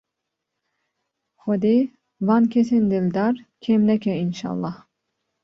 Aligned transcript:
Xweda 1.43 1.73
van 2.27 2.43
kesên 2.51 2.83
dildar 2.91 3.35
kêm 3.63 3.81
neke 3.87 4.13
înşellah. 4.25 4.77